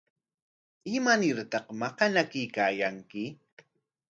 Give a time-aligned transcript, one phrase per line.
[0.95, 3.23] ¿Imanartaq maqanakuykaayanki?